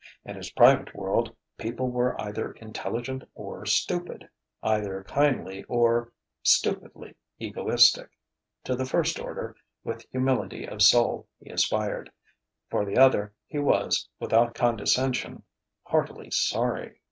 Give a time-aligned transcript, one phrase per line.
[0.25, 4.27] In his private world people were either intelligent or stupid,
[4.63, 8.09] either kindly or (stupidly) egoistic.
[8.63, 12.11] To the first order, with humility of soul he aspired;
[12.67, 15.43] for the other he was, without condescension,
[15.83, 16.97] heartily sorry....